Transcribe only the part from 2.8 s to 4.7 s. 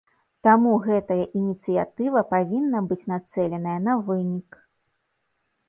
быць нацэленая на вынік.